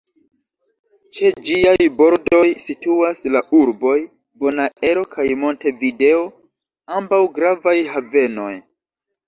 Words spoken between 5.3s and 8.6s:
Montevideo, ambaŭ gravaj havenoj.